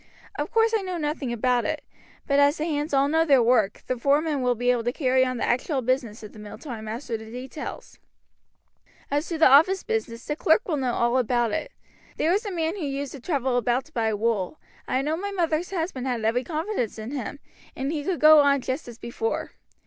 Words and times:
Of 0.35 0.49
course 0.51 0.73
I 0.75 0.81
know 0.81 0.97
nothing 0.97 1.31
about 1.31 1.63
it, 1.63 1.83
but 2.25 2.39
as 2.39 2.57
the 2.57 2.63
hands 2.65 2.91
all 2.91 3.07
know 3.07 3.23
their 3.23 3.43
work 3.43 3.83
the 3.85 3.95
foreman 3.99 4.41
will 4.41 4.55
be 4.55 4.71
able 4.71 4.83
to 4.85 4.91
carry 4.91 5.23
on 5.23 5.37
the 5.37 5.43
actual 5.45 5.83
business 5.83 6.23
of 6.23 6.33
the 6.33 6.39
mill 6.39 6.57
till 6.57 6.71
I 6.71 6.81
master 6.81 7.17
the 7.17 7.29
details. 7.29 7.99
"As 9.11 9.27
to 9.27 9.37
the 9.37 9.45
office 9.45 9.83
business, 9.83 10.25
the 10.25 10.35
clerk 10.35 10.67
will 10.67 10.77
know 10.77 10.95
all 10.95 11.19
about 11.19 11.51
it. 11.51 11.71
There 12.17 12.31
was 12.31 12.47
a 12.47 12.51
man 12.51 12.77
who 12.77 12.83
used 12.87 13.11
to 13.11 13.19
travel 13.19 13.57
about 13.57 13.85
to 13.85 13.91
buy 13.91 14.11
wool, 14.15 14.59
I 14.87 15.03
know 15.03 15.15
my 15.17 15.29
mother's 15.31 15.69
husband 15.69 16.07
had 16.07 16.25
every 16.25 16.43
confidence 16.43 16.97
in 16.97 17.11
him, 17.11 17.37
and 17.75 17.91
he 17.91 18.03
could 18.03 18.19
go 18.19 18.39
on 18.39 18.61
just 18.61 18.87
as 18.87 18.97
before. 18.97 19.51